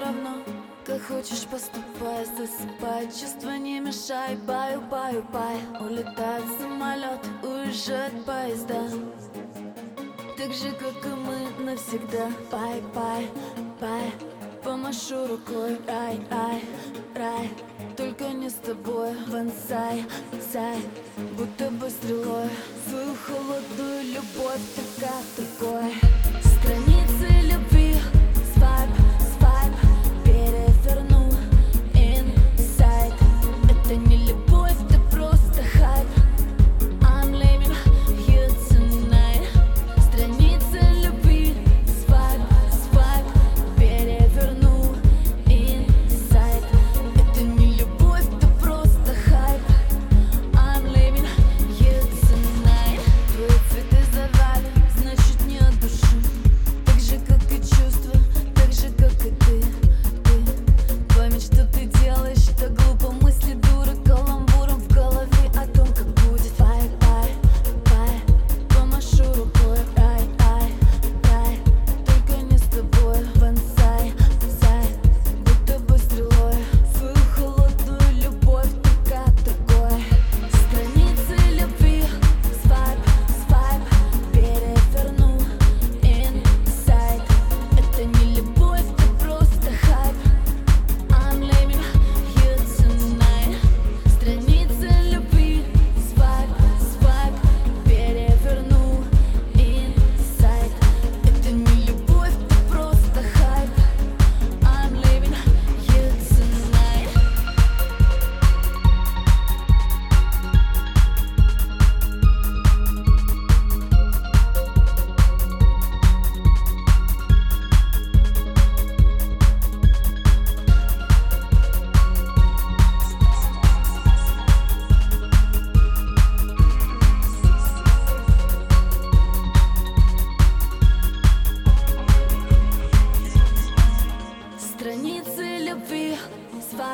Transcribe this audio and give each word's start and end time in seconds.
равно 0.00 0.42
Как 0.84 1.02
хочешь 1.02 1.46
поступай, 1.50 2.24
засыпай 2.36 3.06
Чувства 3.06 3.56
не 3.58 3.80
мешай, 3.80 4.36
баю, 4.36 4.80
баю, 4.82 5.24
бай 5.32 5.56
Улетает 5.80 6.44
самолет, 6.58 7.20
уезжает 7.42 8.24
поезда. 8.24 8.82
Так 10.36 10.52
же, 10.52 10.72
как 10.72 11.06
и 11.06 11.14
мы 11.14 11.64
навсегда. 11.64 12.30
Бай, 12.50 12.82
бай, 12.94 13.28
бай 13.80 14.12
Помашу 14.64 15.26
рукой, 15.26 15.78
рай, 15.86 16.20
рай, 16.30 16.62
рай. 17.14 17.50
Только 17.96 18.28
не 18.30 18.48
с 18.48 18.54
тобой, 18.54 19.16
вансай, 19.28 20.04
сай. 20.52 20.78
Будто 21.36 21.70
бы 21.70 21.90
стрелой. 21.90 22.48
Свою 22.88 23.14
холодную 23.26 24.04
любовь. 24.04 24.60
Так 25.00 25.24
другой 25.36 25.92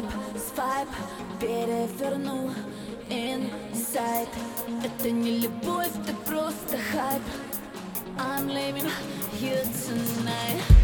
Свайп, 0.00 0.12
свайп 0.54 0.88
Переверну 1.40 2.50
Инсайд 3.10 4.28
Это 4.82 5.10
не 5.10 5.40
любовь, 5.40 5.90
это 6.02 6.14
просто 6.24 6.78
хайп. 6.90 7.22
I'm 8.16 8.48
leaving 8.48 8.90
you 9.40 9.56
tonight 9.84 10.79